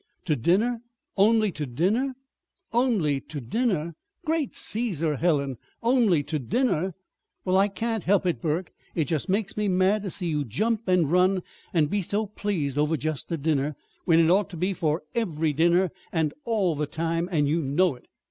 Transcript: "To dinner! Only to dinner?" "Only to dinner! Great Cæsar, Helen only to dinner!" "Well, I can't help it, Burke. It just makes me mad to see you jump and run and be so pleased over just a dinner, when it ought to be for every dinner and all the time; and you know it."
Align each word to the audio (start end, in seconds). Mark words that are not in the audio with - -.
"To 0.25 0.35
dinner! 0.35 0.81
Only 1.15 1.51
to 1.51 1.67
dinner?" 1.67 2.15
"Only 2.73 3.19
to 3.21 3.39
dinner! 3.39 3.93
Great 4.25 4.53
Cæsar, 4.53 5.19
Helen 5.19 5.57
only 5.83 6.23
to 6.23 6.39
dinner!" 6.39 6.95
"Well, 7.45 7.55
I 7.55 7.67
can't 7.67 8.05
help 8.05 8.25
it, 8.25 8.41
Burke. 8.41 8.71
It 8.95 9.03
just 9.05 9.29
makes 9.29 9.55
me 9.55 9.67
mad 9.67 10.01
to 10.01 10.09
see 10.09 10.27
you 10.29 10.43
jump 10.43 10.87
and 10.87 11.11
run 11.11 11.43
and 11.71 11.87
be 11.87 12.01
so 12.01 12.25
pleased 12.25 12.79
over 12.79 12.97
just 12.97 13.31
a 13.31 13.37
dinner, 13.37 13.75
when 14.05 14.17
it 14.19 14.31
ought 14.31 14.49
to 14.49 14.57
be 14.57 14.73
for 14.73 15.03
every 15.13 15.53
dinner 15.53 15.91
and 16.11 16.33
all 16.45 16.73
the 16.73 16.87
time; 16.87 17.29
and 17.31 17.47
you 17.47 17.61
know 17.61 17.93
it." 17.93 18.07